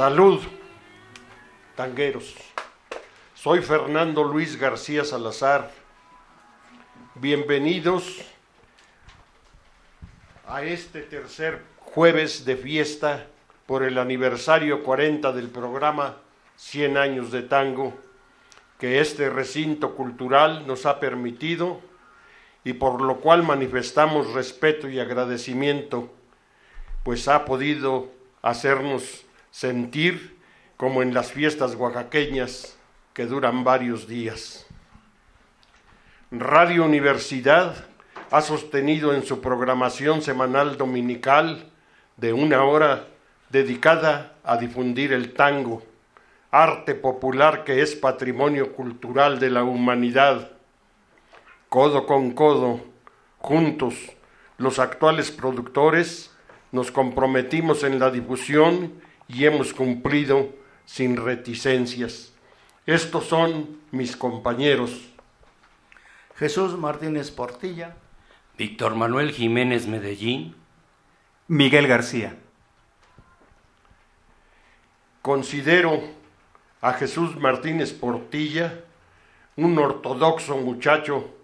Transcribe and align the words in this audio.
Salud, 0.00 0.40
tangueros. 1.76 2.34
Soy 3.34 3.60
Fernando 3.60 4.24
Luis 4.24 4.58
García 4.58 5.04
Salazar. 5.04 5.70
Bienvenidos 7.16 8.22
a 10.46 10.62
este 10.62 11.02
tercer 11.02 11.60
jueves 11.80 12.46
de 12.46 12.56
fiesta 12.56 13.26
por 13.66 13.82
el 13.82 13.98
aniversario 13.98 14.84
40 14.84 15.32
del 15.32 15.50
programa 15.50 16.16
100 16.56 16.96
años 16.96 17.30
de 17.30 17.42
tango 17.42 17.92
que 18.78 19.00
este 19.00 19.28
recinto 19.28 19.96
cultural 19.96 20.66
nos 20.66 20.86
ha 20.86 20.98
permitido 20.98 21.82
y 22.64 22.72
por 22.72 23.02
lo 23.02 23.20
cual 23.20 23.42
manifestamos 23.42 24.32
respeto 24.32 24.88
y 24.88 24.98
agradecimiento, 24.98 26.10
pues 27.04 27.28
ha 27.28 27.44
podido 27.44 28.08
hacernos 28.40 29.26
sentir 29.50 30.38
como 30.76 31.02
en 31.02 31.12
las 31.12 31.32
fiestas 31.32 31.74
oaxaqueñas 31.74 32.76
que 33.12 33.26
duran 33.26 33.64
varios 33.64 34.06
días. 34.06 34.66
Radio 36.30 36.84
Universidad 36.84 37.86
ha 38.30 38.40
sostenido 38.40 39.14
en 39.14 39.24
su 39.24 39.40
programación 39.40 40.22
semanal 40.22 40.76
dominical 40.76 41.70
de 42.16 42.32
una 42.32 42.64
hora 42.64 43.08
dedicada 43.50 44.36
a 44.44 44.56
difundir 44.56 45.12
el 45.12 45.34
tango, 45.34 45.82
arte 46.50 46.94
popular 46.94 47.64
que 47.64 47.82
es 47.82 47.96
patrimonio 47.96 48.72
cultural 48.72 49.40
de 49.40 49.50
la 49.50 49.64
humanidad. 49.64 50.52
Codo 51.68 52.06
con 52.06 52.30
codo, 52.32 52.80
juntos, 53.38 53.94
los 54.58 54.78
actuales 54.78 55.30
productores 55.30 56.30
nos 56.72 56.90
comprometimos 56.92 57.82
en 57.82 57.98
la 57.98 58.10
difusión 58.10 58.92
y 59.32 59.44
hemos 59.44 59.72
cumplido 59.72 60.50
sin 60.84 61.16
reticencias. 61.16 62.32
Estos 62.86 63.26
son 63.26 63.78
mis 63.90 64.16
compañeros. 64.16 65.08
Jesús 66.36 66.76
Martínez 66.76 67.30
Portilla. 67.30 67.96
Víctor 68.58 68.94
Manuel 68.94 69.32
Jiménez 69.32 69.86
Medellín. 69.86 70.56
Miguel 71.46 71.86
García. 71.86 72.36
Considero 75.22 76.00
a 76.80 76.94
Jesús 76.94 77.36
Martínez 77.36 77.92
Portilla 77.92 78.80
un 79.56 79.78
ortodoxo 79.78 80.56
muchacho 80.56 81.34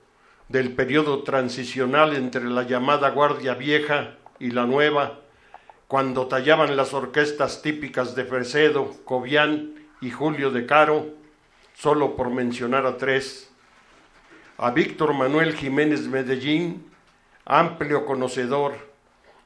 del 0.48 0.72
periodo 0.74 1.22
transicional 1.22 2.14
entre 2.16 2.44
la 2.44 2.62
llamada 2.62 3.10
Guardia 3.10 3.54
Vieja 3.54 4.14
y 4.38 4.50
la 4.50 4.64
Nueva, 4.64 5.20
cuando 5.88 6.26
tallaban 6.26 6.76
las 6.76 6.94
orquestas 6.94 7.62
típicas 7.62 8.16
de 8.16 8.24
Fresedo, 8.24 8.92
Cobian 9.04 9.74
y 10.00 10.10
Julio 10.10 10.50
de 10.50 10.66
Caro, 10.66 11.06
solo 11.74 12.16
por 12.16 12.30
mencionar 12.30 12.86
a 12.86 12.96
tres, 12.96 13.50
a 14.58 14.70
Víctor 14.70 15.14
Manuel 15.14 15.54
Jiménez 15.54 16.08
Medellín, 16.08 16.90
amplio 17.44 18.04
conocedor, 18.04 18.74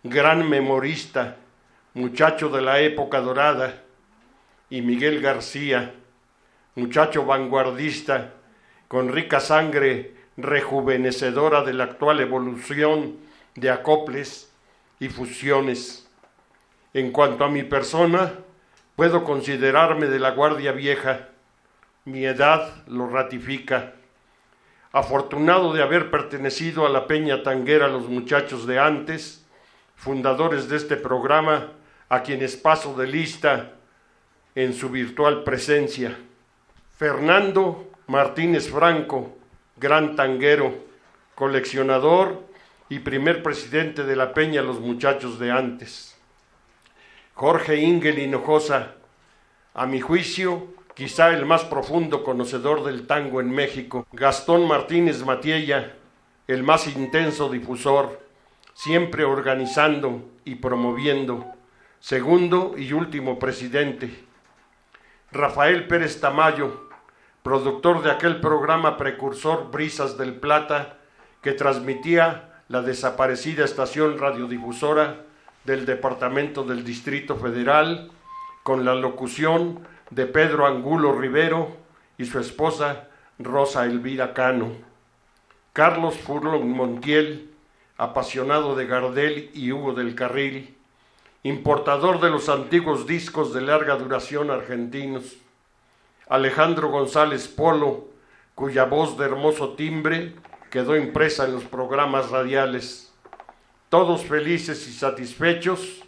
gran 0.02 0.48
memorista, 0.48 1.36
muchacho 1.92 2.48
de 2.48 2.62
la 2.62 2.80
época 2.80 3.20
dorada, 3.20 3.82
y 4.70 4.80
Miguel 4.80 5.20
García, 5.20 5.94
muchacho 6.74 7.26
vanguardista, 7.26 8.32
con 8.88 9.12
rica 9.12 9.40
sangre 9.40 10.14
rejuvenecedora 10.38 11.64
de 11.64 11.74
la 11.74 11.84
actual 11.84 12.20
evolución 12.20 13.16
de 13.56 13.70
acoples 13.70 14.50
y 15.00 15.08
fusiones 15.08 16.09
en 16.92 17.12
cuanto 17.12 17.44
a 17.44 17.48
mi 17.48 17.62
persona, 17.62 18.32
puedo 18.96 19.24
considerarme 19.24 20.06
de 20.06 20.18
la 20.18 20.32
Guardia 20.32 20.72
Vieja. 20.72 21.28
Mi 22.04 22.24
edad 22.24 22.84
lo 22.86 23.08
ratifica. 23.08 23.94
Afortunado 24.92 25.72
de 25.72 25.82
haber 25.82 26.10
pertenecido 26.10 26.84
a 26.84 26.88
la 26.90 27.06
Peña 27.06 27.42
Tanguera 27.42 27.86
Los 27.86 28.08
Muchachos 28.08 28.66
de 28.66 28.80
antes, 28.80 29.46
fundadores 29.94 30.68
de 30.68 30.76
este 30.76 30.96
programa, 30.96 31.68
a 32.08 32.22
quienes 32.22 32.56
paso 32.56 32.96
de 32.96 33.06
lista 33.06 33.72
en 34.56 34.74
su 34.74 34.90
virtual 34.90 35.44
presencia. 35.44 36.18
Fernando 36.96 37.88
Martínez 38.08 38.68
Franco, 38.68 39.38
gran 39.76 40.16
tanguero, 40.16 40.74
coleccionador 41.36 42.42
y 42.88 42.98
primer 42.98 43.42
presidente 43.42 44.02
de 44.02 44.16
la 44.16 44.34
Peña 44.34 44.62
Los 44.62 44.80
Muchachos 44.80 45.38
de 45.38 45.52
antes. 45.52 46.09
Jorge 47.40 47.76
Ingel 47.76 48.18
Hinojosa, 48.18 48.96
a 49.72 49.86
mi 49.86 49.98
juicio, 49.98 50.74
quizá 50.92 51.30
el 51.30 51.46
más 51.46 51.64
profundo 51.64 52.22
conocedor 52.22 52.84
del 52.84 53.06
tango 53.06 53.40
en 53.40 53.50
México. 53.50 54.06
Gastón 54.12 54.68
Martínez 54.68 55.24
Matiella, 55.24 55.94
el 56.46 56.62
más 56.62 56.86
intenso 56.86 57.48
difusor, 57.48 58.20
siempre 58.74 59.24
organizando 59.24 60.22
y 60.44 60.56
promoviendo. 60.56 61.46
Segundo 61.98 62.74
y 62.76 62.92
último 62.92 63.38
presidente. 63.38 64.22
Rafael 65.32 65.86
Pérez 65.86 66.20
Tamayo, 66.20 66.90
productor 67.42 68.02
de 68.02 68.10
aquel 68.10 68.42
programa 68.42 68.98
precursor 68.98 69.70
Brisas 69.70 70.18
del 70.18 70.34
Plata, 70.34 70.98
que 71.40 71.52
transmitía 71.52 72.60
la 72.68 72.82
desaparecida 72.82 73.64
estación 73.64 74.18
radiodifusora 74.18 75.24
del 75.64 75.86
Departamento 75.86 76.64
del 76.64 76.84
Distrito 76.84 77.36
Federal, 77.36 78.10
con 78.62 78.84
la 78.84 78.94
locución 78.94 79.86
de 80.10 80.26
Pedro 80.26 80.66
Angulo 80.66 81.12
Rivero 81.12 81.76
y 82.18 82.24
su 82.24 82.38
esposa 82.38 83.08
Rosa 83.38 83.84
Elvira 83.84 84.34
Cano. 84.34 84.72
Carlos 85.72 86.16
Furlong 86.16 86.64
Montiel, 86.64 87.50
apasionado 87.96 88.74
de 88.74 88.86
Gardel 88.86 89.50
y 89.54 89.72
Hugo 89.72 89.92
del 89.92 90.14
Carril, 90.14 90.76
importador 91.42 92.20
de 92.20 92.30
los 92.30 92.48
antiguos 92.48 93.06
discos 93.06 93.54
de 93.54 93.60
larga 93.60 93.96
duración 93.96 94.50
argentinos. 94.50 95.36
Alejandro 96.28 96.88
González 96.88 97.48
Polo, 97.48 98.08
cuya 98.54 98.84
voz 98.84 99.16
de 99.16 99.26
hermoso 99.26 99.74
timbre 99.74 100.34
quedó 100.70 100.96
impresa 100.96 101.44
en 101.44 101.54
los 101.54 101.64
programas 101.64 102.30
radiales 102.30 103.09
todos 103.90 104.24
felices 104.24 104.86
y 104.88 104.92
satisfechos. 104.92 106.02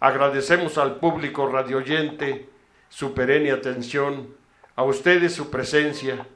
Agradecemos 0.00 0.78
al 0.78 0.96
público 0.96 1.46
radioyente 1.48 2.48
su 2.88 3.12
perenne 3.12 3.50
atención, 3.50 4.34
a 4.76 4.84
ustedes 4.84 5.34
su 5.34 5.50
presencia, 5.50 6.26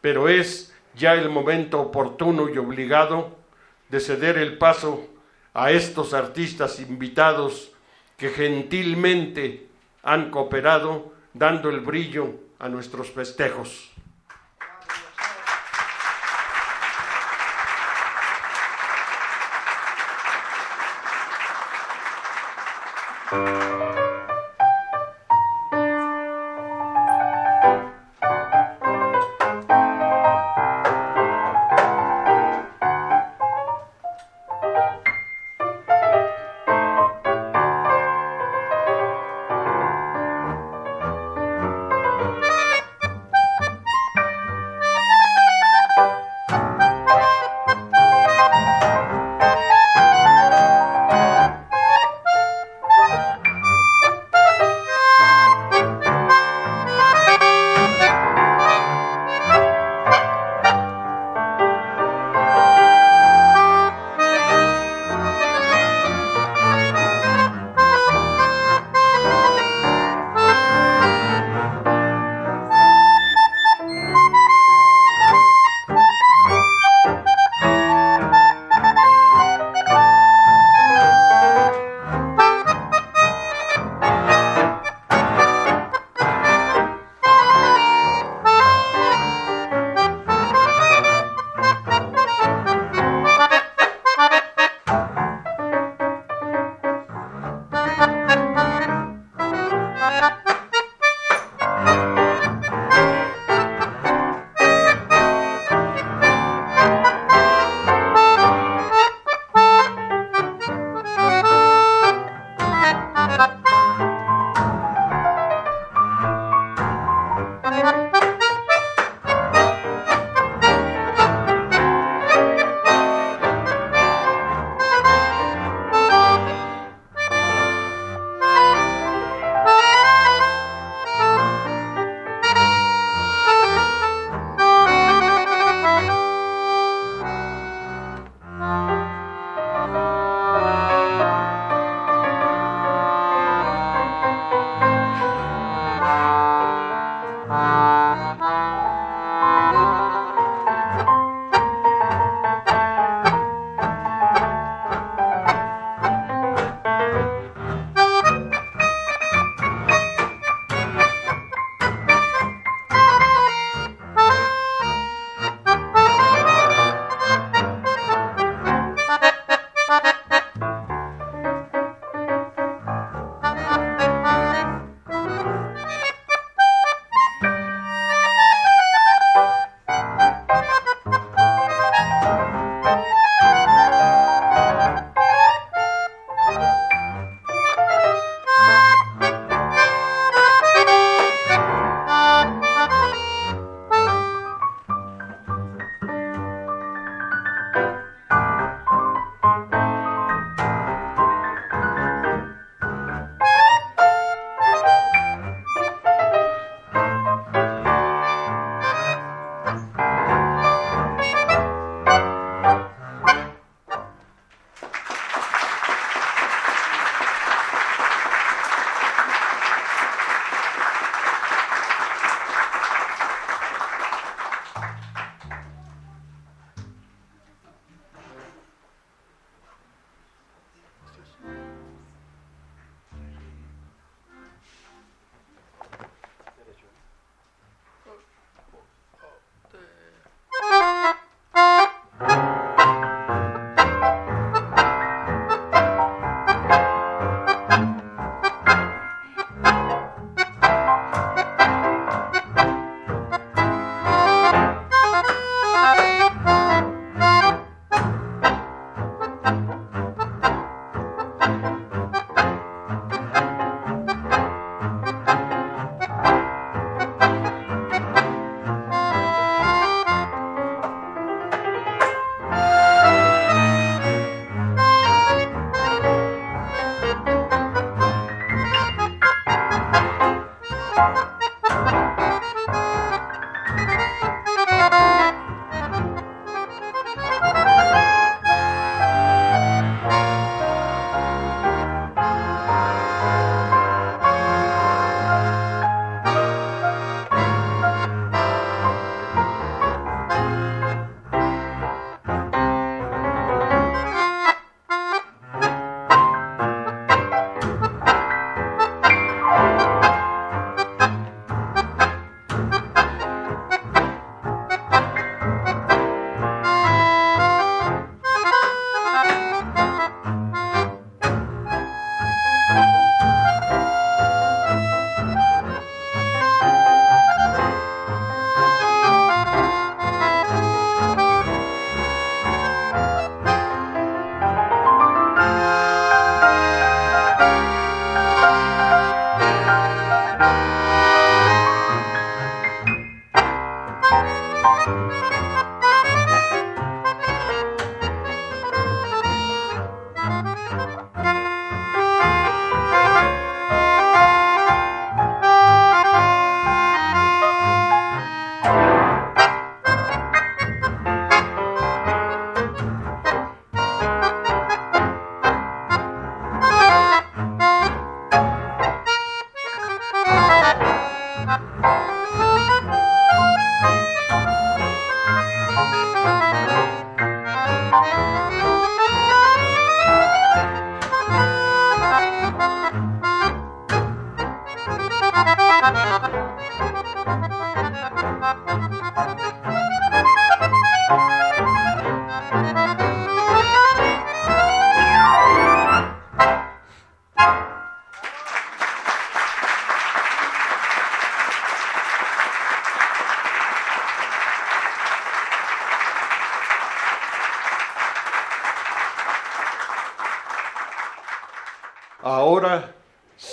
pero 0.00 0.28
es 0.28 0.72
ya 0.94 1.14
el 1.14 1.30
momento 1.30 1.80
oportuno 1.80 2.48
y 2.48 2.58
obligado 2.58 3.36
de 3.88 3.98
ceder 3.98 4.36
el 4.38 4.58
paso 4.58 5.08
a 5.54 5.72
estos 5.72 6.12
artistas 6.12 6.78
invitados 6.80 7.72
que 8.16 8.28
gentilmente 8.28 9.68
han 10.02 10.30
cooperado 10.30 11.12
dando 11.32 11.70
el 11.70 11.80
brillo 11.80 12.34
a 12.58 12.68
nuestros 12.68 13.10
festejos. 13.10 13.89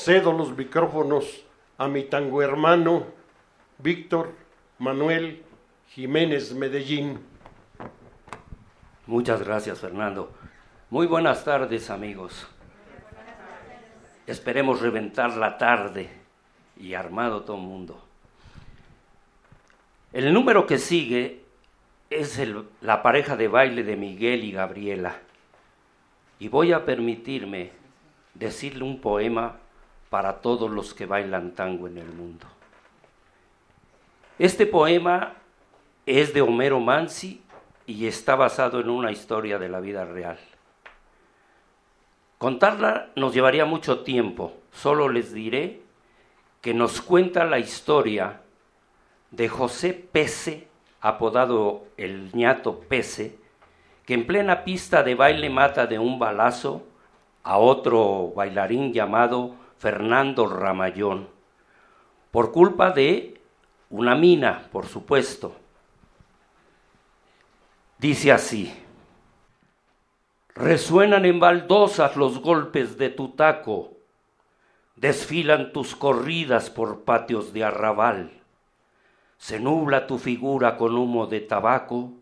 Cedo 0.07 0.31
los 0.31 0.55
micrófonos 0.55 1.43
a 1.77 1.89
mi 1.89 2.03
tango 2.03 2.41
hermano 2.41 3.07
Víctor 3.77 4.31
Manuel 4.79 5.43
Jiménez 5.89 6.53
Medellín. 6.53 7.19
Muchas 9.05 9.43
gracias, 9.43 9.81
Fernando. 9.81 10.31
Muy 10.89 11.07
buenas 11.07 11.43
tardes, 11.43 11.89
amigos. 11.89 12.47
Esperemos 14.25 14.79
reventar 14.79 15.35
la 15.35 15.57
tarde 15.57 16.09
y 16.77 16.93
armado 16.93 17.41
todo 17.41 17.57
el 17.57 17.63
mundo. 17.63 18.01
El 20.13 20.33
número 20.33 20.65
que 20.65 20.77
sigue 20.77 21.43
es 22.09 22.41
la 22.79 23.03
pareja 23.03 23.35
de 23.35 23.49
baile 23.49 23.83
de 23.83 23.97
Miguel 23.97 24.45
y 24.45 24.53
Gabriela. 24.53 25.17
Y 26.39 26.47
voy 26.47 26.71
a 26.71 26.85
permitirme 26.85 27.71
decirle 28.35 28.85
un 28.85 29.01
poema 29.01 29.57
para 30.17 30.41
todos 30.41 30.71
los 30.71 30.95
que 30.95 31.05
bailan 31.05 31.51
tango 31.51 31.85
en 31.85 31.99
el 31.99 32.07
mundo. 32.07 32.47
Este 34.39 34.65
poema 34.65 35.35
es 36.07 36.33
de 36.33 36.41
Homero 36.41 36.79
Mansi 36.79 37.43
y 37.85 38.07
está 38.07 38.33
basado 38.33 38.79
en 38.79 38.89
una 38.89 39.11
historia 39.11 39.59
de 39.59 39.69
la 39.69 39.79
vida 39.79 40.05
real. 40.05 40.39
Contarla 42.39 43.11
nos 43.15 43.31
llevaría 43.31 43.65
mucho 43.65 43.99
tiempo, 43.99 44.53
solo 44.71 45.07
les 45.07 45.33
diré 45.33 45.81
que 46.61 46.73
nos 46.73 46.99
cuenta 46.99 47.45
la 47.45 47.59
historia 47.59 48.41
de 49.29 49.47
José 49.47 49.93
Pese, 49.93 50.67
apodado 50.99 51.83
el 51.95 52.31
ñato 52.33 52.79
Pese, 52.79 53.37
que 54.07 54.15
en 54.15 54.25
plena 54.25 54.63
pista 54.63 55.03
de 55.03 55.13
baile 55.13 55.51
mata 55.51 55.85
de 55.85 55.99
un 55.99 56.17
balazo 56.17 56.81
a 57.43 57.59
otro 57.59 58.33
bailarín 58.35 58.91
llamado 58.91 59.66
Fernando 59.77 60.47
Ramallón, 60.47 61.27
por 62.31 62.51
culpa 62.51 62.91
de 62.91 63.39
una 63.89 64.15
mina, 64.15 64.67
por 64.71 64.87
supuesto. 64.87 65.55
Dice 67.99 68.31
así, 68.31 68.73
resuenan 70.55 71.25
en 71.25 71.39
baldosas 71.39 72.15
los 72.15 72.39
golpes 72.39 72.97
de 72.97 73.09
tu 73.09 73.29
taco, 73.29 73.93
desfilan 74.95 75.73
tus 75.73 75.95
corridas 75.95 76.69
por 76.69 77.03
patios 77.03 77.53
de 77.53 77.63
arrabal, 77.63 78.41
se 79.37 79.59
nubla 79.59 80.07
tu 80.07 80.17
figura 80.17 80.77
con 80.77 80.97
humo 80.97 81.27
de 81.27 81.41
tabaco 81.41 82.13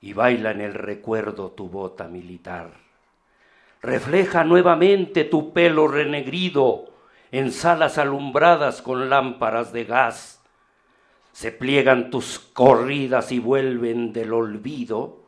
y 0.00 0.12
baila 0.12 0.50
en 0.50 0.60
el 0.60 0.74
recuerdo 0.74 1.50
tu 1.50 1.68
bota 1.68 2.08
militar 2.08 2.87
refleja 3.80 4.44
nuevamente 4.44 5.24
tu 5.24 5.52
pelo 5.52 5.88
renegrido 5.88 6.86
en 7.30 7.52
salas 7.52 7.98
alumbradas 7.98 8.82
con 8.82 9.08
lámparas 9.10 9.72
de 9.72 9.84
gas. 9.84 10.42
Se 11.32 11.52
pliegan 11.52 12.10
tus 12.10 12.38
corridas 12.38 13.30
y 13.30 13.38
vuelven 13.38 14.12
del 14.12 14.32
olvido 14.32 15.24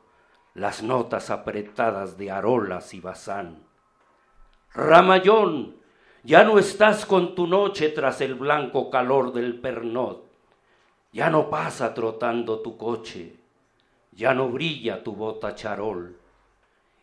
las 0.54 0.82
notas 0.82 1.30
apretadas 1.30 2.18
de 2.18 2.30
arolas 2.30 2.92
y 2.94 3.00
bazán. 3.00 3.62
Ramayón, 4.74 5.76
ya 6.24 6.42
no 6.42 6.58
estás 6.58 7.06
con 7.06 7.34
tu 7.34 7.46
noche 7.46 7.90
tras 7.90 8.20
el 8.20 8.34
blanco 8.34 8.90
calor 8.90 9.32
del 9.32 9.60
pernot, 9.60 10.28
ya 11.12 11.30
no 11.30 11.50
pasa 11.50 11.94
trotando 11.94 12.60
tu 12.60 12.76
coche, 12.76 13.36
ya 14.12 14.34
no 14.34 14.48
brilla 14.48 15.02
tu 15.02 15.12
bota 15.14 15.54
charol 15.54 16.19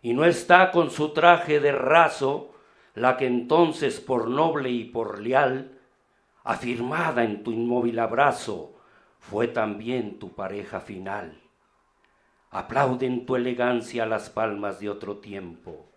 y 0.07 0.13
no 0.13 0.23
está 0.23 0.71
con 0.71 0.89
su 0.89 1.09
traje 1.09 1.59
de 1.59 1.73
raso 1.73 2.53
la 2.95 3.17
que 3.17 3.27
entonces 3.27 3.99
por 3.99 4.29
noble 4.29 4.69
y 4.69 4.85
por 4.85 5.19
leal, 5.19 5.77
afirmada 6.45 7.25
en 7.25 7.43
tu 7.43 7.51
inmóvil 7.51 7.99
abrazo, 7.99 8.79
fue 9.19 9.49
también 9.49 10.17
tu 10.17 10.33
pareja 10.33 10.79
final. 10.79 11.41
Aplauden 12.51 13.25
tu 13.25 13.35
elegancia 13.35 14.05
las 14.05 14.29
palmas 14.29 14.79
de 14.79 14.89
otro 14.89 15.17
tiempo. 15.17 15.89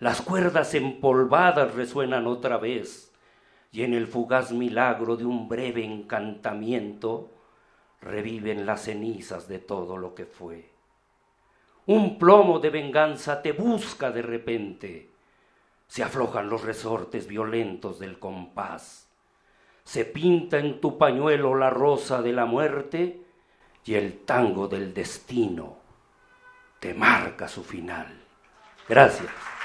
Las 0.00 0.20
cuerdas 0.20 0.74
empolvadas 0.74 1.74
resuenan 1.74 2.26
otra 2.26 2.58
vez, 2.58 3.10
y 3.72 3.84
en 3.84 3.94
el 3.94 4.06
fugaz 4.06 4.52
milagro 4.52 5.16
de 5.16 5.24
un 5.24 5.48
breve 5.48 5.82
encantamiento 5.82 7.30
reviven 8.02 8.66
las 8.66 8.82
cenizas 8.82 9.48
de 9.48 9.60
todo 9.60 9.96
lo 9.96 10.14
que 10.14 10.26
fue. 10.26 10.75
Un 11.86 12.18
plomo 12.18 12.58
de 12.58 12.70
venganza 12.70 13.42
te 13.42 13.52
busca 13.52 14.10
de 14.10 14.22
repente. 14.22 15.10
Se 15.86 16.02
aflojan 16.02 16.48
los 16.48 16.64
resortes 16.64 17.26
violentos 17.28 17.98
del 18.00 18.18
compás. 18.18 19.08
Se 19.84 20.04
pinta 20.04 20.58
en 20.58 20.80
tu 20.80 20.98
pañuelo 20.98 21.54
la 21.54 21.70
rosa 21.70 22.22
de 22.22 22.32
la 22.32 22.44
muerte 22.44 23.22
y 23.84 23.94
el 23.94 24.24
tango 24.24 24.66
del 24.66 24.92
destino 24.92 25.76
te 26.80 26.92
marca 26.92 27.46
su 27.46 27.62
final. 27.62 28.20
Gracias. 28.88 29.55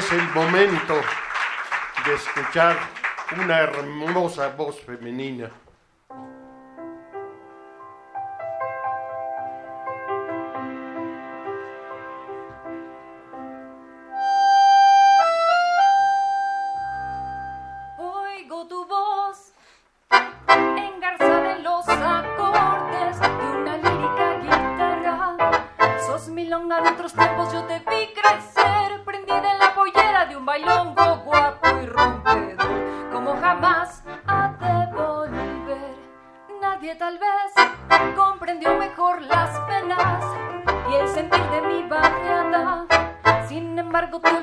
es 0.00 0.12
el 0.12 0.28
momento 0.30 0.94
de 2.06 2.14
escuchar 2.14 2.74
una 3.36 3.58
hermosa 3.58 4.48
voz 4.48 4.80
femenina. 4.80 5.50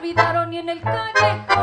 olvidaron 0.08 0.54
y 0.54 0.58
en 0.60 0.70
el 0.70 0.80
callejón. 0.80 1.57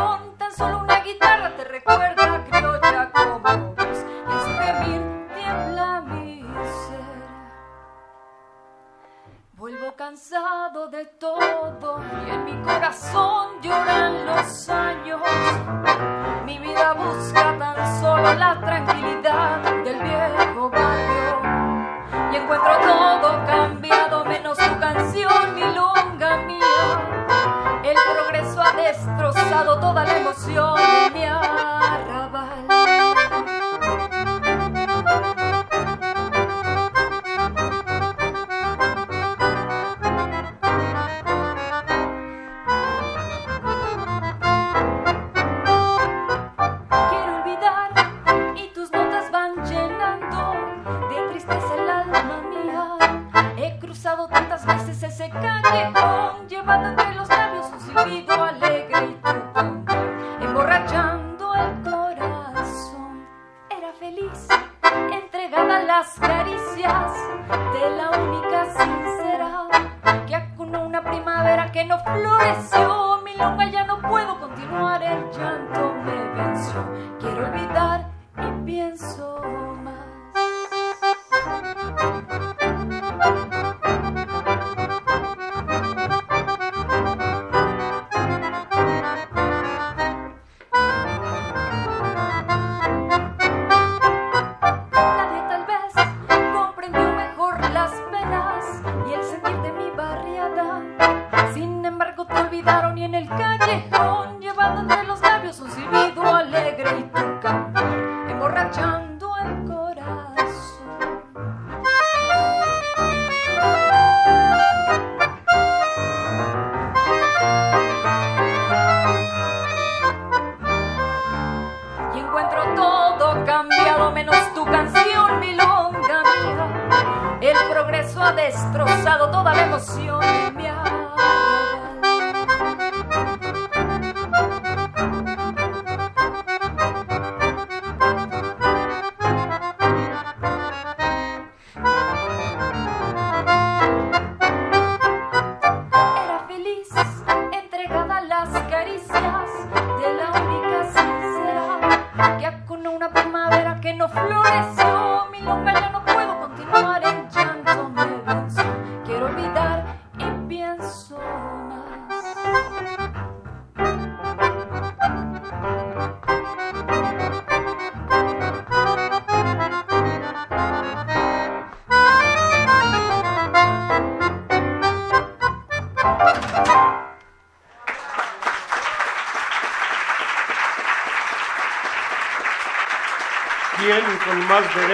olvidaron 102.64 102.98
y 102.98 103.04
en 103.04 103.14
el 103.14 103.28
callejón. 103.28 104.13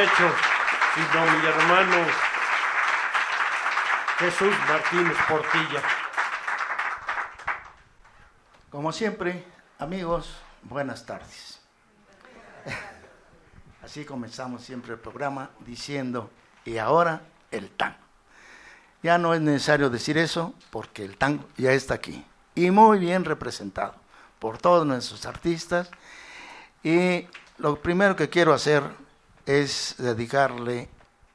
Derecho 0.00 0.32
sino 0.94 1.26
mi 1.26 1.46
hermano 1.46 2.06
Jesús 4.18 4.54
Martínez 4.66 5.16
Portilla? 5.28 5.82
Como 8.70 8.92
siempre, 8.92 9.44
amigos, 9.78 10.34
buenas 10.62 11.04
tardes. 11.04 11.60
Así 13.82 14.06
comenzamos 14.06 14.62
siempre 14.62 14.94
el 14.94 14.98
programa 14.98 15.50
diciendo, 15.60 16.30
y 16.64 16.78
ahora 16.78 17.20
el 17.50 17.70
tango. 17.70 17.98
Ya 19.02 19.18
no 19.18 19.34
es 19.34 19.40
necesario 19.42 19.90
decir 19.90 20.16
eso 20.16 20.54
porque 20.70 21.04
el 21.04 21.18
tango 21.18 21.46
ya 21.58 21.72
está 21.72 21.94
aquí 21.94 22.24
y 22.54 22.70
muy 22.70 22.98
bien 22.98 23.26
representado 23.26 23.94
por 24.38 24.56
todos 24.56 24.86
nuestros 24.86 25.26
artistas. 25.26 25.90
Y 26.82 27.26
lo 27.58 27.82
primero 27.82 28.16
que 28.16 28.30
quiero 28.30 28.54
hacer 28.54 28.82
es 29.46 29.94
dedicarle 29.98 30.88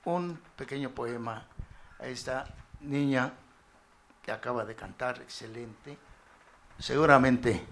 un 0.05 0.39
pequeño 0.55 0.91
poema 0.91 1.45
a 1.99 2.07
esta 2.07 2.45
niña 2.81 3.33
que 4.21 4.31
acaba 4.31 4.65
de 4.65 4.75
cantar, 4.75 5.21
excelente. 5.21 5.97
Seguramente 6.79 7.65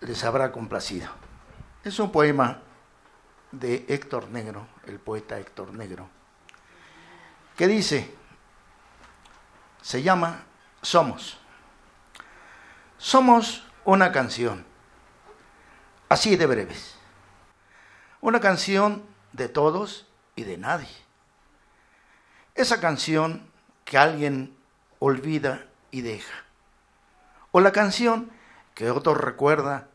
les 0.00 0.24
habrá 0.24 0.52
complacido. 0.52 1.08
Es 1.84 1.98
un 1.98 2.12
poema 2.12 2.60
de 3.50 3.84
Héctor 3.88 4.28
Negro, 4.28 4.66
el 4.86 4.98
poeta 4.98 5.38
Héctor 5.38 5.72
Negro, 5.74 6.08
que 7.56 7.66
dice, 7.66 8.14
se 9.80 10.02
llama 10.02 10.44
Somos. 10.80 11.38
Somos 12.96 13.66
una 13.84 14.12
canción, 14.12 14.64
así 16.08 16.36
de 16.36 16.46
breves. 16.46 16.96
Una 18.20 18.40
canción 18.40 19.11
de 19.32 19.48
todos 19.48 20.06
y 20.36 20.44
de 20.44 20.58
nadie. 20.58 20.88
Esa 22.54 22.80
canción 22.80 23.50
que 23.84 23.98
alguien 23.98 24.56
olvida 24.98 25.66
y 25.90 26.02
deja. 26.02 26.44
O 27.50 27.60
la 27.60 27.72
canción 27.72 28.30
que 28.74 28.90
otro 28.90 29.14
recuerda 29.14 29.88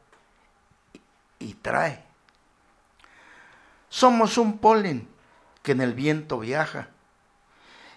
y 1.40 1.54
trae. 1.56 2.04
Somos 3.90 4.38
un 4.38 4.58
polen 4.58 5.08
que 5.64 5.72
en 5.72 5.82
el 5.82 5.94
viento 5.94 6.40
viaja 6.40 6.90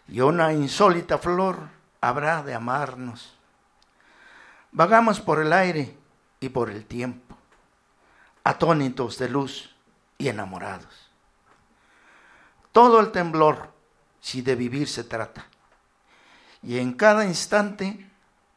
y 0.09 0.21
una 0.21 0.53
insólita 0.53 1.19
flor 1.19 1.69
habrá 2.01 2.43
de 2.43 2.55
amarnos. 2.55 3.37
Vagamos 4.73 5.21
por 5.21 5.41
el 5.41 5.53
aire 5.53 5.97
y 6.41 6.49
por 6.49 6.71
el 6.71 6.85
tiempo, 6.85 7.37
atónitos 8.45 9.19
de 9.19 9.29
luz 9.29 9.75
y 10.17 10.29
enamorados. 10.29 11.10
Todo 12.73 13.01
el 13.01 13.11
temblor, 13.11 13.73
si 14.21 14.43
de 14.43 14.55
vivir 14.55 14.89
se 14.89 15.05
trata, 15.05 15.47
y 16.63 16.79
en 16.79 16.93
cada 16.93 17.25
instante 17.25 18.09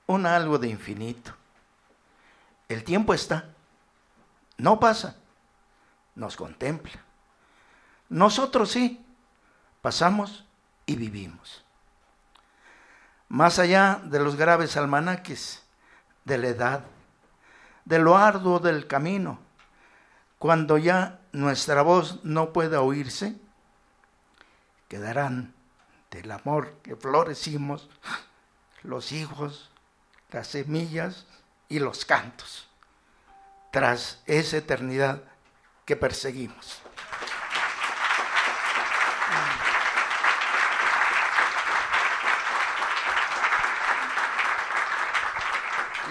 un 0.07 0.25
algo 0.25 0.57
de 0.57 0.67
infinito. 0.67 1.33
El 2.67 2.83
tiempo 2.83 3.13
está, 3.13 3.49
no 4.57 4.79
pasa, 4.79 5.15
nos 6.15 6.35
contempla. 6.35 7.01
Nosotros 8.09 8.71
sí, 8.71 9.03
pasamos 9.81 10.45
y 10.85 10.95
vivimos. 10.95 11.63
Más 13.29 13.57
allá 13.57 14.01
de 14.03 14.19
los 14.19 14.35
graves 14.35 14.77
almanaques, 14.77 15.63
de 16.25 16.37
la 16.37 16.47
edad, 16.47 16.85
de 17.85 17.99
lo 17.99 18.17
arduo 18.17 18.59
del 18.59 18.87
camino, 18.87 19.39
cuando 20.37 20.77
ya 20.77 21.19
nuestra 21.31 21.81
voz 21.81 22.23
no 22.23 22.53
pueda 22.53 22.81
oírse, 22.81 23.35
quedarán 24.93 25.55
del 26.11 26.31
amor 26.31 26.75
que 26.83 26.95
florecimos 26.95 27.89
los 28.83 29.11
hijos, 29.11 29.71
las 30.29 30.45
semillas 30.45 31.25
y 31.67 31.79
los 31.79 32.05
cantos, 32.05 32.67
tras 33.71 34.21
esa 34.27 34.57
eternidad 34.57 35.23
que 35.85 35.95
perseguimos. 35.95 36.79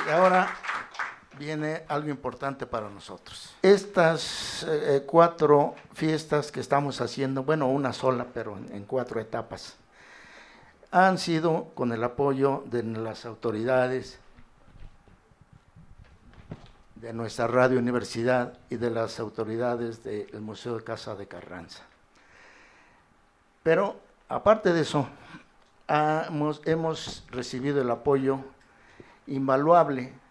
Y 0.04 0.10
ahora 0.10 0.56
viene 1.42 1.83
algo 1.88 2.09
importante 2.09 2.66
para 2.66 2.88
nosotros. 2.88 3.52
Estas 3.62 4.64
eh, 4.68 5.02
cuatro 5.05 5.74
fiestas 5.92 6.52
que 6.52 6.61
estamos 6.61 7.00
haciendo, 7.00 7.42
bueno, 7.42 7.68
una 7.68 7.92
sola, 7.92 8.28
pero 8.33 8.57
en, 8.57 8.85
cuatro 8.85 9.20
etapas, 9.20 9.74
han 10.92 11.18
sido 11.18 11.70
con 11.74 11.90
el 11.90 12.05
apoyo 12.05 12.62
de 12.66 12.85
las 12.85 13.26
autoridades 13.26 14.20
de 16.94 17.12
nuestra 17.12 17.48
radio 17.48 17.81
universidad 17.81 18.57
y 18.70 18.76
de 18.76 18.90
las 18.90 19.18
autoridades 19.18 20.05
del 20.05 20.40
Museo 20.40 20.76
de 20.76 20.85
Casa 20.85 21.16
de 21.16 21.26
Carranza. 21.26 21.83
Pero 23.64 23.96
aparte 24.28 24.72
de 24.72 24.83
eso, 24.83 25.09
hemos 26.66 27.24
recibido 27.33 27.83
el 27.83 27.90
apoyo 27.90 28.38
invaluable, 29.26 30.21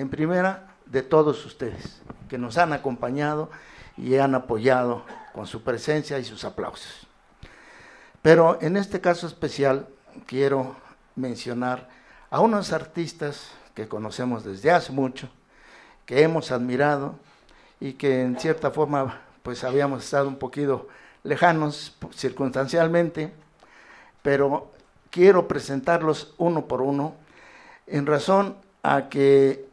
en 0.00 0.08
primera, 0.08 0.74
de 0.86 1.02
todos 1.02 1.44
ustedes, 1.46 2.00
que 2.28 2.38
nos 2.38 2.58
han 2.58 2.72
acompañado 2.72 3.50
y 3.96 4.16
han 4.16 4.34
apoyado 4.34 5.04
con 5.32 5.46
su 5.46 5.62
presencia 5.62 6.18
y 6.18 6.24
sus 6.24 6.44
aplausos. 6.44 7.06
Pero 8.22 8.58
en 8.60 8.76
este 8.76 9.00
caso 9.00 9.26
especial 9.26 9.86
quiero 10.26 10.76
mencionar 11.16 11.88
a 12.30 12.40
unos 12.40 12.72
artistas 12.72 13.50
que 13.74 13.88
conocemos 13.88 14.44
desde 14.44 14.70
hace 14.70 14.92
mucho, 14.92 15.28
que 16.06 16.22
hemos 16.22 16.50
admirado 16.50 17.14
y 17.78 17.94
que 17.94 18.22
en 18.22 18.38
cierta 18.38 18.70
forma 18.70 19.20
pues 19.42 19.64
habíamos 19.64 20.04
estado 20.04 20.28
un 20.28 20.36
poquito 20.36 20.88
lejanos 21.22 21.96
circunstancialmente, 22.14 23.32
pero 24.22 24.72
quiero 25.10 25.46
presentarlos 25.48 26.34
uno 26.36 26.66
por 26.66 26.82
uno 26.82 27.14
en 27.86 28.06
razón 28.06 28.56
a 28.82 29.08
que 29.08 29.69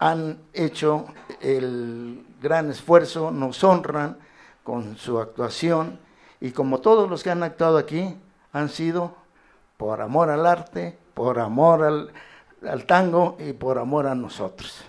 han 0.00 0.38
hecho 0.54 1.06
el 1.40 2.24
gran 2.40 2.70
esfuerzo, 2.70 3.30
nos 3.30 3.62
honran 3.62 4.16
con 4.64 4.96
su 4.96 5.20
actuación 5.20 6.00
y 6.40 6.52
como 6.52 6.80
todos 6.80 7.08
los 7.08 7.22
que 7.22 7.30
han 7.30 7.42
actuado 7.42 7.76
aquí 7.76 8.16
han 8.52 8.70
sido 8.70 9.14
por 9.76 10.00
amor 10.00 10.30
al 10.30 10.46
arte, 10.46 10.98
por 11.12 11.38
amor 11.38 12.10
al, 12.62 12.84
tango 12.86 13.36
y 13.38 13.52
por 13.52 13.78
amor 13.78 14.06
a 14.06 14.14
nosotros. 14.14 14.82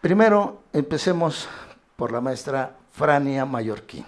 Primero 0.00 0.62
empecemos 0.72 1.48
por 1.94 2.10
la 2.12 2.20
maestra 2.20 2.74
Frania 2.92 3.44
Mallorquín. 3.44 4.04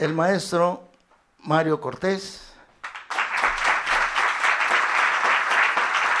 El 0.00 0.14
maestro 0.14 0.88
Mario 1.40 1.78
Cortés, 1.78 2.54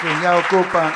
que 0.02 0.08
ya 0.22 0.36
ocupa 0.36 0.92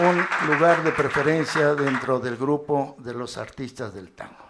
un 0.00 0.24
lugar 0.46 0.84
de 0.84 0.92
preferencia 0.92 1.74
dentro 1.74 2.20
del 2.20 2.36
grupo 2.36 2.94
de 2.98 3.14
los 3.14 3.36
artistas 3.36 3.92
del 3.94 4.12
tango. 4.12 4.46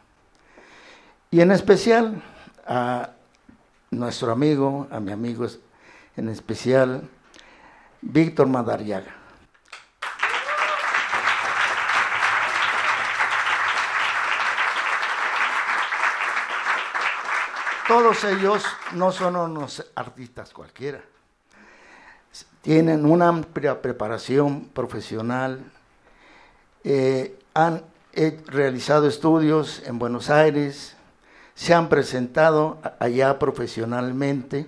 Y 1.31 1.41
en 1.41 1.51
especial 1.53 2.23
a 2.67 3.13
nuestro 3.93 4.31
amigo, 4.31 4.87
a 4.91 5.01
mi 5.01 5.13
amigo 5.13 5.47
en 6.19 6.29
especial, 6.29 7.09
Víctor 8.03 8.47
Madariaga. 8.47 9.18
Todos 17.89 18.23
ellos 18.25 18.63
no 18.93 19.13
son 19.13 19.35
unos 19.35 19.83
artistas 19.95 20.53
cualquiera. 20.53 21.01
Tienen 22.61 23.07
una 23.07 23.29
amplia 23.29 23.81
preparación 23.81 24.67
profesional, 24.67 25.65
eh, 26.85 27.39
han 27.55 27.83
realizado 28.49 29.09
estudios 29.09 29.83
en 29.87 29.99
Buenos 29.99 30.29
Aires, 30.29 30.97
se 31.55 31.73
han 31.73 31.89
presentado 31.89 32.77
allá 32.99 33.39
profesionalmente. 33.39 34.67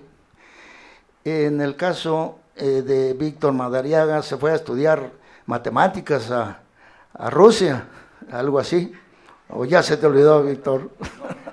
En 1.23 1.61
el 1.61 1.75
caso 1.75 2.39
eh, 2.55 2.81
de 2.81 3.13
Víctor 3.13 3.53
Madariaga, 3.53 4.23
se 4.23 4.35
fue 4.35 4.51
a 4.51 4.55
estudiar 4.55 5.11
matemáticas 5.45 6.31
a, 6.31 6.61
a 7.13 7.29
Rusia, 7.29 7.87
algo 8.31 8.57
así. 8.57 8.91
O 9.47 9.63
ya 9.65 9.83
se 9.83 9.95
te 9.95 10.07
olvidó, 10.07 10.41
Víctor. 10.41 10.89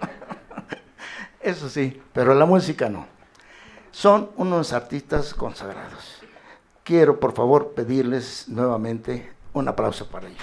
Eso 1.49 1.71
sí, 1.71 1.99
pero 2.13 2.35
la 2.35 2.45
música 2.45 2.91
no. 2.91 3.07
Son 3.91 4.29
unos 4.37 4.75
artistas 4.75 5.33
consagrados. 5.33 6.21
Quiero, 6.85 7.19
por 7.19 7.33
favor, 7.33 7.73
pedirles 7.73 8.51
nuevamente 8.51 9.33
un 9.55 9.67
aplauso 9.67 10.07
para 10.09 10.29
ellos. 10.29 10.43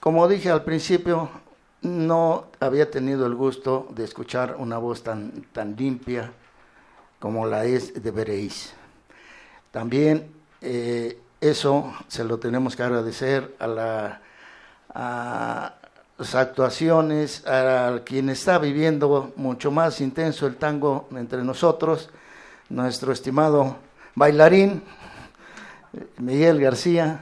Como 0.00 0.26
dije 0.28 0.50
al 0.50 0.64
principio, 0.64 1.28
no 1.82 2.46
había 2.58 2.90
tenido 2.90 3.26
el 3.26 3.34
gusto 3.34 3.86
de 3.90 4.04
escuchar 4.04 4.56
una 4.58 4.78
voz 4.78 5.02
tan, 5.02 5.42
tan 5.52 5.76
limpia, 5.76 6.32
como 7.18 7.46
la 7.46 7.64
es 7.64 8.02
de 8.02 8.10
Bereis. 8.10 8.72
También 9.70 10.30
eh, 10.60 11.18
eso 11.40 11.94
se 12.08 12.24
lo 12.24 12.38
tenemos 12.38 12.74
que 12.74 12.82
agradecer 12.82 13.54
a, 13.58 13.66
la, 13.66 14.20
las 16.18 16.34
actuaciones, 16.34 17.46
a 17.46 18.00
quien 18.04 18.28
está 18.28 18.58
viviendo 18.58 19.32
mucho 19.36 19.70
más 19.70 20.00
intenso 20.00 20.46
el 20.46 20.56
tango 20.56 21.08
entre 21.12 21.42
nosotros, 21.44 22.10
nuestro 22.68 23.12
estimado 23.12 23.76
bailarín 24.14 24.82
Miguel 26.18 26.60
García, 26.60 27.20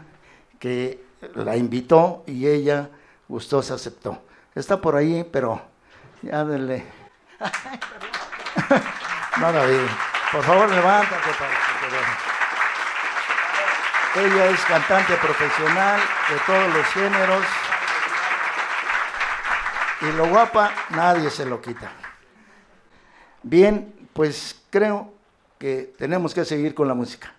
que 0.59 1.05
la 1.35 1.57
invitó 1.57 2.25
y 2.27 2.47
ella 2.47 2.91
gustosa 3.29 3.75
aceptó. 3.75 4.19
Está 4.55 4.81
por 4.81 4.97
ahí, 4.97 5.29
pero 5.31 5.61
ya 6.23 6.45
denle. 6.45 6.85
David. 9.41 9.87
Por 10.33 10.43
favor, 10.45 10.69
levántate 10.71 11.31
Ella 14.17 14.47
es 14.47 14.61
cantante 14.65 15.15
profesional 15.17 16.01
de 16.31 16.39
todos 16.47 16.75
los 16.75 16.87
géneros. 16.87 17.45
Y 20.01 20.13
lo 20.13 20.29
guapa, 20.29 20.73
nadie 20.91 21.31
se 21.31 21.45
lo 21.45 21.61
quita. 21.61 21.91
Bien, 23.43 23.95
pues 24.13 24.63
creo 24.71 25.13
que 25.59 25.95
tenemos 25.99 26.35
que 26.35 26.45
seguir 26.45 26.75
con 26.75 26.89
la 26.89 26.95
música. 26.95 27.36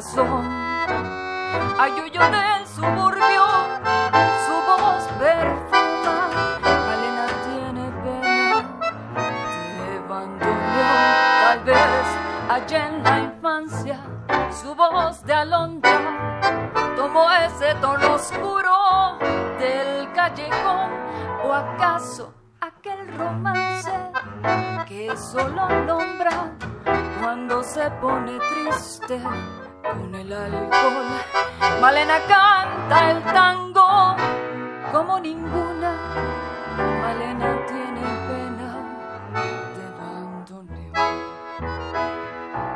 Corazón. 0.00 0.46
Ayuyo 1.78 2.20
del 2.20 2.66
suburbio, 2.66 3.46
su 4.46 4.54
voz 4.66 5.04
perfuma. 5.18 6.30
Malena 6.62 7.26
tiene 7.44 7.84
pena, 8.02 8.58
te 9.52 9.98
abandonó 9.98 10.52
tal 11.42 11.60
vez 11.64 12.06
allá 12.48 12.88
en 12.88 13.02
la 13.02 13.18
infancia. 13.20 14.00
Su 14.50 14.74
voz 14.74 15.22
de 15.24 15.34
alondra 15.34 16.60
tomó 16.96 17.30
ese 17.32 17.74
tono 17.80 18.14
oscuro 18.14 19.18
del 19.58 20.10
callejón 20.12 20.90
o 21.44 21.52
acaso 21.52 22.32
aquel 22.60 23.16
romance 23.16 23.92
que 24.86 25.14
solo 25.16 25.68
nombra 25.86 26.52
cuando 27.20 27.62
se 27.62 27.90
pone 28.02 28.38
triste 28.38 29.20
con 29.98 30.14
el 30.14 30.32
alcohol. 30.32 31.80
Malena 31.80 32.18
canta 32.28 33.10
el 33.10 33.22
tango 33.22 34.16
como 34.92 35.18
ninguna. 35.20 35.92
Malena 37.02 37.58
tiene 37.66 38.02
pena 38.28 38.68
de 39.74 39.82
abandonar 39.92 40.90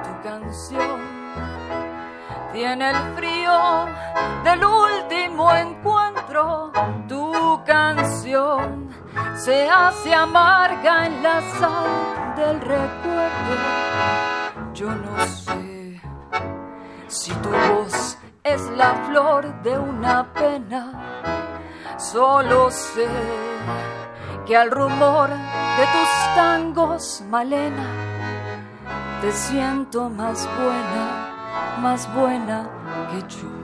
tu 0.03 0.13
canción 0.23 1.25
tiene 2.53 2.91
el 2.91 2.97
frío 3.17 3.87
del 4.45 4.65
último 4.65 5.53
encuentro. 5.53 6.71
Tu 7.09 7.61
canción 7.67 8.89
se 9.35 9.69
hace 9.69 10.15
amarga 10.15 11.07
en 11.07 11.21
la 11.21 11.41
sal 11.59 12.35
del 12.37 12.61
recuerdo. 12.61 13.57
Yo 14.73 14.95
no 14.95 15.27
sé 15.27 15.74
si 17.15 17.33
tu 17.35 17.49
voz 17.49 18.19
es 18.43 18.61
la 18.77 18.93
flor 19.07 19.63
de 19.63 19.79
una 19.79 20.33
pena. 20.33 20.83
Solo 21.97 22.71
sé 22.71 23.09
que 24.47 24.57
al 24.57 24.71
rumor 24.71 25.29
de 25.31 25.85
tus 25.95 26.11
tangos, 26.35 27.23
Malena, 27.31 27.87
te 29.21 29.31
siento 29.31 30.11
más 30.11 30.49
buena 30.59 31.35
más 31.81 32.13
buena 32.15 32.69
que 33.11 33.21
yo. 33.37 33.64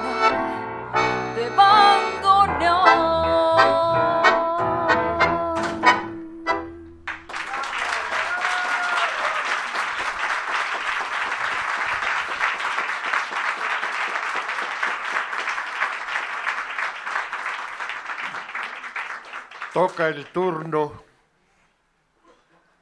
Toca 19.81 20.09
el 20.09 20.27
turno 20.27 20.93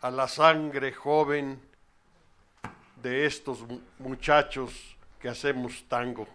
a 0.02 0.12
la 0.12 0.28
sangre 0.28 0.91
joven 0.91 1.58
de 3.02 3.26
estos 3.26 3.62
mu- 3.62 3.80
muchachos 4.00 4.97
que 5.22 5.30
hacemos 5.30 5.86
tango. 5.88 6.28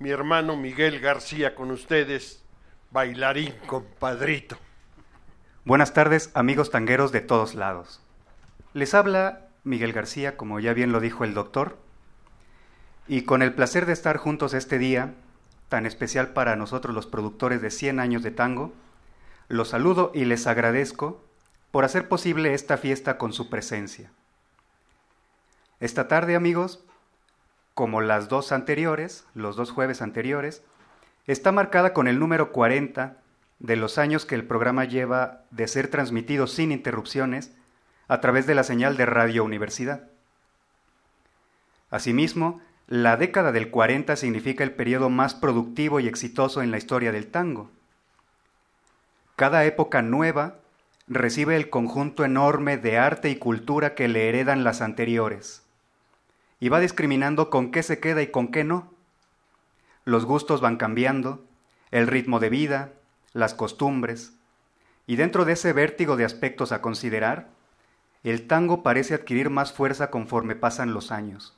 Mi 0.00 0.10
hermano 0.10 0.56
Miguel 0.56 0.98
García 0.98 1.54
con 1.54 1.70
ustedes, 1.70 2.42
bailarín 2.90 3.54
compadrito. 3.68 4.58
Buenas 5.64 5.94
tardes, 5.94 6.32
amigos 6.34 6.72
tangueros 6.72 7.12
de 7.12 7.20
todos 7.20 7.54
lados. 7.54 8.00
Les 8.74 8.92
habla 8.92 9.46
Miguel 9.62 9.92
García, 9.92 10.36
como 10.36 10.58
ya 10.58 10.72
bien 10.72 10.90
lo 10.90 10.98
dijo 10.98 11.22
el 11.22 11.32
doctor, 11.32 11.78
y 13.06 13.22
con 13.22 13.42
el 13.42 13.54
placer 13.54 13.86
de 13.86 13.92
estar 13.92 14.16
juntos 14.16 14.52
este 14.52 14.78
día, 14.78 15.14
tan 15.68 15.86
especial 15.86 16.30
para 16.32 16.56
nosotros 16.56 16.92
los 16.92 17.06
productores 17.06 17.62
de 17.62 17.70
100 17.70 18.00
años 18.00 18.24
de 18.24 18.32
tango, 18.32 18.72
los 19.48 19.68
saludo 19.68 20.10
y 20.14 20.24
les 20.24 20.46
agradezco 20.46 21.22
por 21.70 21.84
hacer 21.84 22.08
posible 22.08 22.54
esta 22.54 22.76
fiesta 22.76 23.18
con 23.18 23.32
su 23.32 23.48
presencia. 23.48 24.10
Esta 25.78 26.08
tarde, 26.08 26.36
amigos, 26.36 26.80
como 27.74 28.00
las 28.00 28.28
dos 28.28 28.52
anteriores, 28.52 29.24
los 29.34 29.56
dos 29.56 29.70
jueves 29.70 30.00
anteriores, 30.00 30.62
está 31.26 31.52
marcada 31.52 31.92
con 31.92 32.08
el 32.08 32.18
número 32.18 32.50
40 32.50 33.18
de 33.58 33.76
los 33.76 33.98
años 33.98 34.24
que 34.24 34.34
el 34.34 34.46
programa 34.46 34.84
lleva 34.84 35.44
de 35.50 35.68
ser 35.68 35.88
transmitido 35.88 36.46
sin 36.46 36.72
interrupciones 36.72 37.52
a 38.08 38.20
través 38.20 38.46
de 38.46 38.54
la 38.54 38.64
señal 38.64 38.96
de 38.96 39.06
Radio 39.06 39.44
Universidad. 39.44 40.08
Asimismo, 41.90 42.60
la 42.86 43.16
década 43.16 43.52
del 43.52 43.70
40 43.70 44.16
significa 44.16 44.64
el 44.64 44.72
periodo 44.72 45.10
más 45.10 45.34
productivo 45.34 46.00
y 46.00 46.08
exitoso 46.08 46.62
en 46.62 46.70
la 46.70 46.78
historia 46.78 47.12
del 47.12 47.26
tango. 47.26 47.70
Cada 49.36 49.64
época 49.64 50.02
nueva 50.02 50.56
recibe 51.06 51.56
el 51.56 51.70
conjunto 51.70 52.24
enorme 52.24 52.78
de 52.78 52.98
arte 52.98 53.30
y 53.30 53.36
cultura 53.36 53.94
que 53.94 54.08
le 54.08 54.28
heredan 54.28 54.64
las 54.64 54.80
anteriores 54.80 55.62
y 56.58 56.68
va 56.70 56.80
discriminando 56.80 57.50
con 57.50 57.70
qué 57.70 57.82
se 57.82 58.00
queda 58.00 58.22
y 58.22 58.28
con 58.28 58.48
qué 58.48 58.64
no. 58.64 58.92
Los 60.04 60.24
gustos 60.24 60.60
van 60.60 60.76
cambiando, 60.76 61.44
el 61.90 62.06
ritmo 62.06 62.40
de 62.40 62.48
vida, 62.48 62.92
las 63.32 63.54
costumbres, 63.54 64.32
y 65.06 65.16
dentro 65.16 65.44
de 65.44 65.52
ese 65.52 65.72
vértigo 65.72 66.16
de 66.16 66.24
aspectos 66.24 66.72
a 66.72 66.80
considerar, 66.80 67.48
el 68.24 68.46
tango 68.46 68.82
parece 68.82 69.14
adquirir 69.14 69.50
más 69.50 69.72
fuerza 69.72 70.10
conforme 70.10 70.56
pasan 70.56 70.94
los 70.94 71.12
años. 71.12 71.56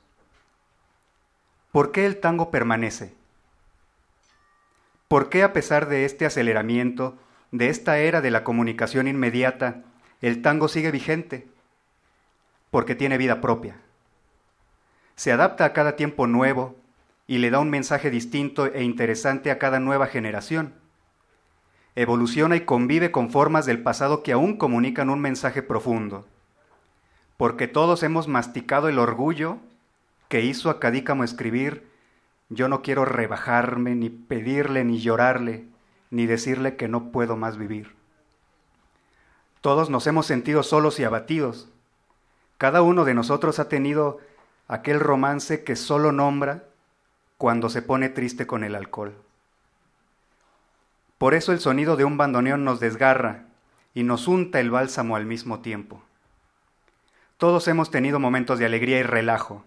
¿por 1.71 1.91
qué 1.91 2.05
el 2.05 2.19
tango 2.19 2.51
permanece? 2.51 3.13
¿Por 5.07 5.29
qué 5.29 5.43
a 5.43 5.53
pesar 5.53 5.87
de 5.87 6.05
este 6.05 6.25
aceleramiento, 6.25 7.17
de 7.51 7.69
esta 7.69 7.99
era 7.99 8.21
de 8.21 8.31
la 8.31 8.43
comunicación 8.43 9.07
inmediata, 9.07 9.83
el 10.21 10.41
tango 10.41 10.67
sigue 10.67 10.91
vigente? 10.91 11.47
Porque 12.71 12.95
tiene 12.95 13.17
vida 13.17 13.41
propia. 13.41 13.77
Se 15.15 15.31
adapta 15.31 15.65
a 15.65 15.73
cada 15.73 15.95
tiempo 15.95 16.27
nuevo 16.27 16.75
y 17.27 17.39
le 17.39 17.49
da 17.49 17.59
un 17.59 17.69
mensaje 17.69 18.09
distinto 18.09 18.67
e 18.67 18.83
interesante 18.83 19.51
a 19.51 19.59
cada 19.59 19.79
nueva 19.79 20.07
generación. 20.07 20.73
Evoluciona 21.95 22.55
y 22.55 22.61
convive 22.61 23.11
con 23.11 23.29
formas 23.29 23.65
del 23.65 23.81
pasado 23.81 24.23
que 24.23 24.31
aún 24.31 24.57
comunican 24.57 25.09
un 25.09 25.19
mensaje 25.19 25.61
profundo. 25.61 26.27
Porque 27.37 27.67
todos 27.67 28.03
hemos 28.03 28.27
masticado 28.27 28.89
el 28.89 28.99
orgullo 28.99 29.57
que 30.27 30.41
hizo 30.41 30.69
a 30.69 30.79
Cadícamo 30.79 31.23
escribir 31.23 31.89
yo 32.49 32.67
no 32.67 32.81
quiero 32.81 33.05
rebajarme, 33.05 33.95
ni 33.95 34.09
pedirle, 34.09 34.83
ni 34.83 34.99
llorarle, 34.99 35.65
ni 36.09 36.25
decirle 36.25 36.75
que 36.75 36.87
no 36.87 37.11
puedo 37.11 37.37
más 37.37 37.57
vivir. 37.57 37.95
Todos 39.61 39.89
nos 39.89 40.07
hemos 40.07 40.25
sentido 40.25 40.63
solos 40.63 40.99
y 40.99 41.03
abatidos. 41.03 41.69
Cada 42.57 42.81
uno 42.81 43.05
de 43.05 43.13
nosotros 43.13 43.59
ha 43.59 43.69
tenido 43.69 44.19
aquel 44.67 44.99
romance 44.99 45.63
que 45.63 45.75
solo 45.75 46.11
nombra 46.11 46.63
cuando 47.37 47.69
se 47.69 47.81
pone 47.81 48.09
triste 48.09 48.47
con 48.47 48.63
el 48.63 48.75
alcohol. 48.75 49.15
Por 51.17 51.33
eso 51.33 51.51
el 51.51 51.59
sonido 51.59 51.97
de 51.97 52.05
un 52.05 52.17
bandoneón 52.17 52.63
nos 52.63 52.79
desgarra 52.79 53.45
y 53.93 54.03
nos 54.03 54.27
unta 54.27 54.59
el 54.59 54.71
bálsamo 54.71 55.15
al 55.15 55.25
mismo 55.25 55.59
tiempo. 55.59 56.01
Todos 57.37 57.67
hemos 57.67 57.91
tenido 57.91 58.19
momentos 58.19 58.59
de 58.59 58.65
alegría 58.65 58.99
y 58.99 59.03
relajo, 59.03 59.63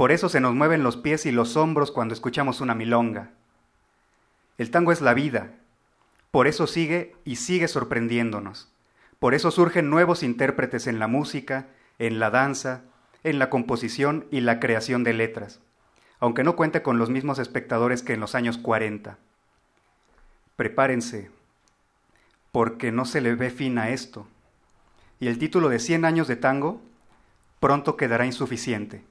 por 0.00 0.12
eso 0.12 0.30
se 0.30 0.40
nos 0.40 0.54
mueven 0.54 0.82
los 0.82 0.96
pies 0.96 1.26
y 1.26 1.30
los 1.30 1.58
hombros 1.58 1.90
cuando 1.90 2.14
escuchamos 2.14 2.62
una 2.62 2.74
milonga. 2.74 3.32
El 4.60 4.70
tango 4.70 4.92
es 4.92 5.00
la 5.00 5.14
vida. 5.14 5.52
Por 6.30 6.46
eso 6.46 6.66
sigue 6.66 7.16
y 7.24 7.36
sigue 7.36 7.66
sorprendiéndonos. 7.66 8.70
Por 9.18 9.32
eso 9.32 9.50
surgen 9.50 9.88
nuevos 9.88 10.22
intérpretes 10.22 10.86
en 10.86 10.98
la 10.98 11.06
música, 11.06 11.68
en 11.98 12.18
la 12.20 12.28
danza, 12.28 12.82
en 13.24 13.38
la 13.38 13.48
composición 13.48 14.26
y 14.30 14.42
la 14.42 14.60
creación 14.60 15.02
de 15.02 15.14
letras, 15.14 15.60
aunque 16.18 16.44
no 16.44 16.56
cuente 16.56 16.82
con 16.82 16.98
los 16.98 17.08
mismos 17.08 17.38
espectadores 17.38 18.02
que 18.02 18.12
en 18.12 18.20
los 18.20 18.34
años 18.34 18.58
40. 18.58 19.16
Prepárense, 20.56 21.30
porque 22.52 22.92
no 22.92 23.06
se 23.06 23.22
le 23.22 23.36
ve 23.36 23.48
fin 23.48 23.78
a 23.78 23.88
esto, 23.88 24.28
y 25.20 25.28
el 25.28 25.38
título 25.38 25.70
de 25.70 25.78
100 25.78 26.04
años 26.04 26.28
de 26.28 26.36
tango 26.36 26.82
pronto 27.60 27.96
quedará 27.96 28.26
insuficiente. 28.26 29.09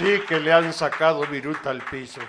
Sí 0.00 0.18
que 0.26 0.40
le 0.40 0.50
han 0.50 0.72
sacado 0.72 1.26
viruta 1.26 1.68
al 1.68 1.82
piso. 1.82 2.22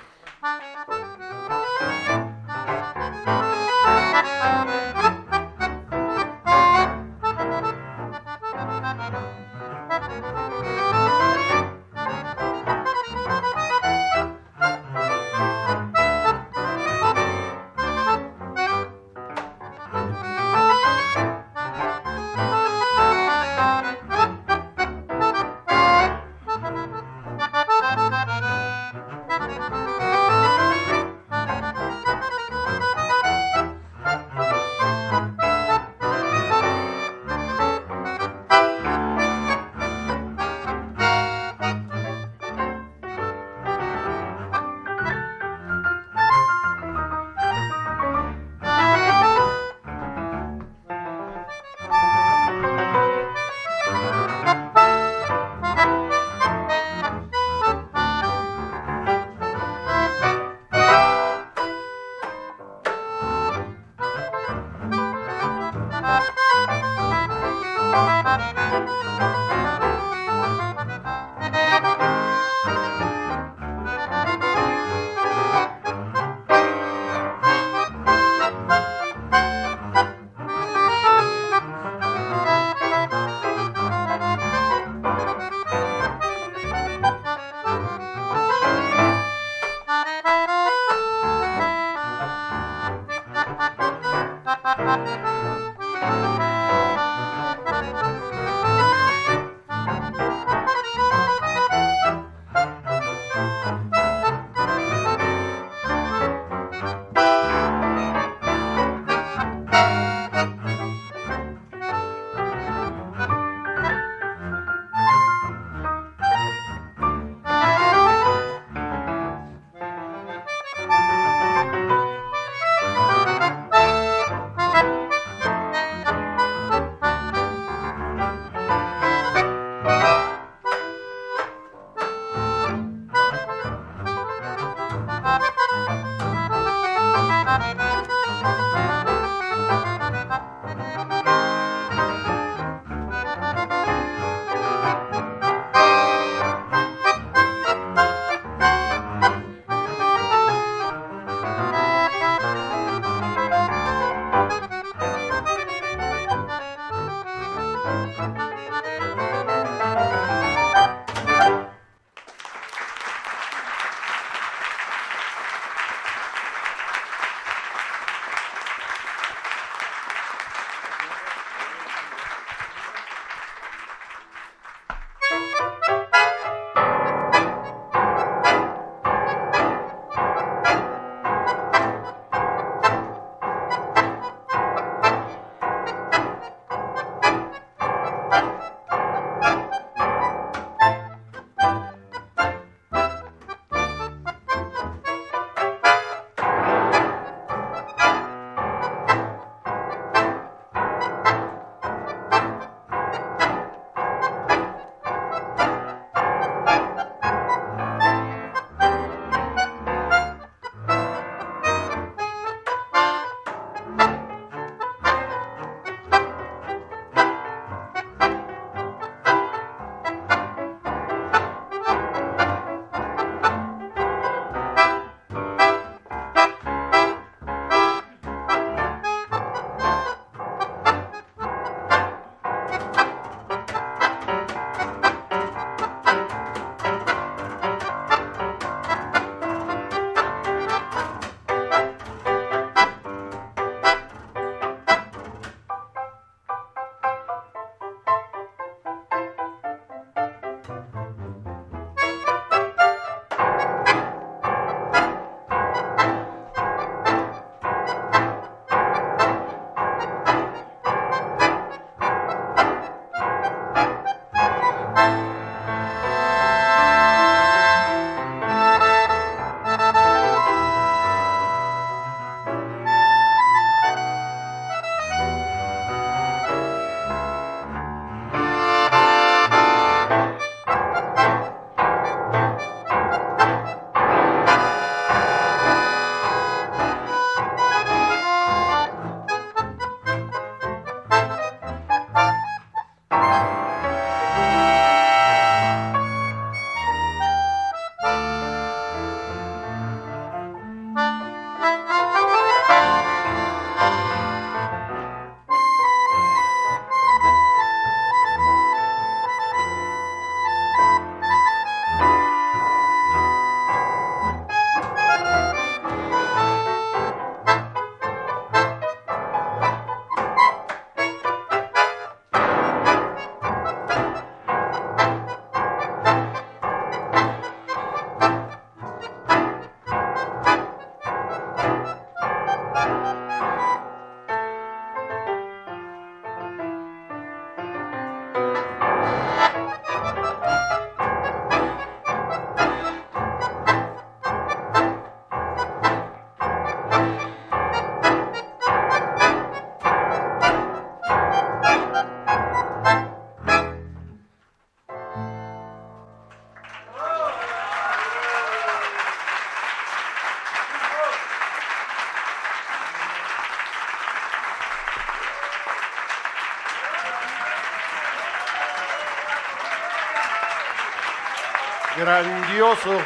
Grandioso, 372.02 372.99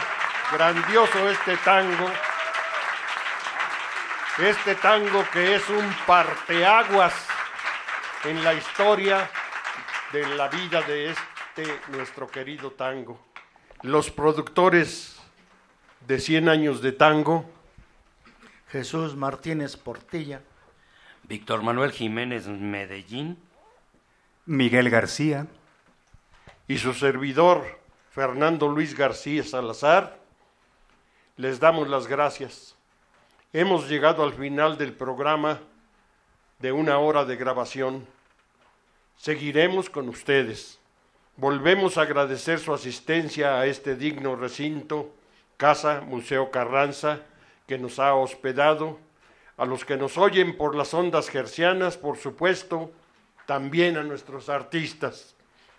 grandioso 0.54 1.30
este 1.30 1.58
tango. 1.58 2.10
Este 4.39 4.76
tango 4.76 5.26
que 5.34 5.56
es 5.56 5.70
un 5.70 5.86
parteaguas 6.08 7.14
en 8.24 8.41
la 8.41 8.54
historia 8.54 9.30
de 10.14 10.26
la 10.38 10.48
vida 10.48 10.82
de 10.84 11.10
este 11.10 11.82
nuestro 11.89 12.28
querido 12.28 12.72
tango. 12.72 13.20
Los 13.82 14.12
productores 14.12 15.18
de 16.08 16.20
100 16.20 16.48
años 16.48 16.82
de 16.82 16.93
tango, 16.93 17.50
Jesús 18.70 19.18
Martínez 19.18 19.76
Portilla, 19.76 20.41
Víctor 21.24 21.64
Manuel 21.64 21.91
Jiménez 21.91 22.48
Medellín, 22.48 23.38
Miguel 24.46 24.89
García, 24.89 25.48
y 26.68 26.78
su 26.78 26.93
servidor 26.93 27.85
Fernando 28.16 28.70
Luis 28.70 28.95
García 28.95 29.43
Salazar, 29.43 30.18
les 31.36 31.59
damos 31.59 31.89
las 31.89 32.07
gracias. 32.07 32.74
Hemos 33.51 33.89
llegado 33.89 34.24
al 34.24 34.32
final 34.32 34.78
del 34.78 34.93
programa 34.93 35.59
de 36.59 36.72
una 36.72 36.97
hora 36.97 37.26
de 37.26 37.36
grabación. 37.36 38.07
Seguiremos 39.18 39.89
con 39.89 40.07
ustedes. 40.07 40.80
Volvemos 41.36 41.97
a 41.97 42.03
agradecer 42.03 42.59
su 42.59 42.74
asistencia 42.74 43.59
a 43.59 43.66
este 43.66 43.97
digno 43.97 44.38
recinto, 44.38 45.13
Casa 45.57 45.99
Museo 45.99 46.51
Carranza, 46.51 47.20
que 47.68 47.78
nos 47.78 47.99
ha 47.99 48.16
hospedado, 48.16 48.97
a 49.57 49.66
los 49.66 49.84
que 49.84 49.97
nos 49.97 50.18
oyen 50.18 50.55
por 50.55 50.74
las 50.74 50.93
ondas 50.93 51.28
gercianas, 51.28 51.97
por 51.97 52.16
supuesto, 52.16 52.93
también 53.45 53.97
a 53.97 54.03
nuestros 54.03 54.47
artistas, 54.47 55.36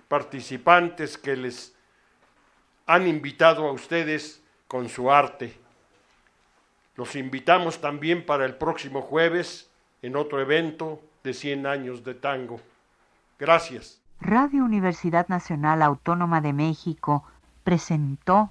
participantes 0.09 1.17
que 1.17 1.35
les 1.35 1.76
han 2.87 3.07
invitado 3.07 3.67
a 3.67 3.73
ustedes 3.73 4.43
con 4.69 4.89
su 4.89 5.11
arte. 5.11 5.59
Los 6.95 7.15
invitamos 7.17 7.81
también 7.81 8.25
para 8.25 8.45
el 8.47 8.55
próximo 8.55 9.03
jueves 9.03 9.69
en 10.03 10.17
otro 10.17 10.41
evento 10.41 11.01
de 11.23 11.35
100 11.35 11.67
años 11.67 12.05
de 12.05 12.15
tango. 12.15 12.61
Gracias. 13.39 14.01
Radio 14.21 14.65
Universidad 14.65 15.29
Nacional 15.29 15.83
Autónoma 15.83 16.41
de 16.41 16.53
México 16.53 17.25
presentó 17.65 18.51